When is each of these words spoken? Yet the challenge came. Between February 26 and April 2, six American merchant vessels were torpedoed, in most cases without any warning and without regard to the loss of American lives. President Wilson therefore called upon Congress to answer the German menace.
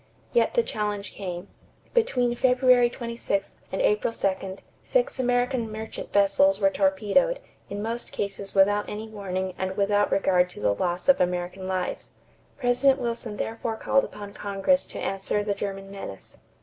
Yet 0.33 0.55
the 0.55 0.63
challenge 0.63 1.11
came. 1.13 1.47
Between 1.93 2.33
February 2.33 2.89
26 2.89 3.53
and 3.71 3.83
April 3.83 4.11
2, 4.11 4.57
six 4.83 5.19
American 5.19 5.71
merchant 5.71 6.11
vessels 6.11 6.59
were 6.59 6.71
torpedoed, 6.71 7.39
in 7.69 7.83
most 7.83 8.11
cases 8.11 8.55
without 8.55 8.89
any 8.89 9.07
warning 9.07 9.53
and 9.59 9.77
without 9.77 10.11
regard 10.11 10.49
to 10.49 10.59
the 10.59 10.73
loss 10.73 11.07
of 11.07 11.21
American 11.21 11.67
lives. 11.67 12.13
President 12.57 12.99
Wilson 12.99 13.37
therefore 13.37 13.75
called 13.75 14.03
upon 14.03 14.33
Congress 14.33 14.87
to 14.87 14.97
answer 14.97 15.43
the 15.43 15.53
German 15.53 15.91
menace. 15.91 16.35